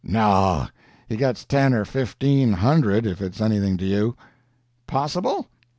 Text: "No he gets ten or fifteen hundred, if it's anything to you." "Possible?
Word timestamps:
"No 0.03 0.65
he 1.07 1.15
gets 1.15 1.45
ten 1.45 1.75
or 1.75 1.85
fifteen 1.85 2.53
hundred, 2.53 3.05
if 3.05 3.21
it's 3.21 3.39
anything 3.39 3.77
to 3.77 3.85
you." 3.85 4.15
"Possible? 4.87 5.45